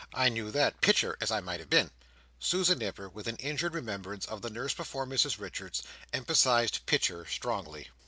[0.15, 1.91] I knew that, Pitcher as I might have been."
[2.39, 7.87] Susan Nipper, with an injured remembrance of the nurse before Mrs Richards, emphasised "Pitcher" strongly.